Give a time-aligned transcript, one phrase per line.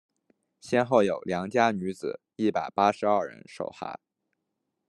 [0.61, 3.99] 先后有良家女子一百八十二人受害。